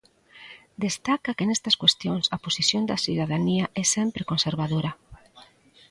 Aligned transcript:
Destaca 0.85 1.35
que 1.37 1.47
nestas 1.49 1.75
cuestións 1.81 2.25
a 2.35 2.37
posición 2.45 2.81
da 2.89 3.01
cidadanía 3.05 3.65
é 3.81 3.83
sempre 3.95 4.27
conservadora. 4.31 4.91